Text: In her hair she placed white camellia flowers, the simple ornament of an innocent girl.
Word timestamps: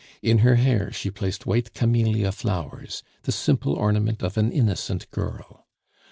In 0.23 0.39
her 0.39 0.55
hair 0.55 0.91
she 0.91 1.11
placed 1.11 1.45
white 1.45 1.75
camellia 1.75 2.31
flowers, 2.31 3.03
the 3.21 3.31
simple 3.31 3.73
ornament 3.73 4.23
of 4.23 4.35
an 4.35 4.51
innocent 4.51 5.07
girl. 5.11 5.67